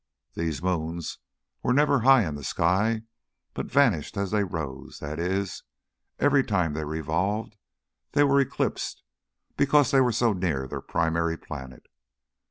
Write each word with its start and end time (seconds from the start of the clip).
These 0.33 0.63
moons 0.63 1.19
were 1.61 1.75
never 1.75 1.99
high 1.99 2.23
in 2.27 2.33
the 2.33 2.43
sky, 2.43 3.03
but 3.53 3.67
vanished 3.67 4.17
as 4.17 4.31
they 4.31 4.43
rose: 4.43 4.97
that 4.97 5.19
is, 5.19 5.61
every 6.17 6.43
time 6.43 6.73
they 6.73 6.83
revolved 6.85 7.55
they 8.13 8.23
were 8.23 8.39
eclipsed 8.39 9.03
because 9.57 9.91
they 9.91 10.01
were 10.01 10.11
so 10.11 10.33
near 10.33 10.67
their 10.67 10.81
primary 10.81 11.37
planet. 11.37 11.85